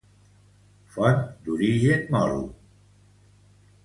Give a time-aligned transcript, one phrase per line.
[0.95, 1.19] Font
[1.49, 2.39] d'origen moro.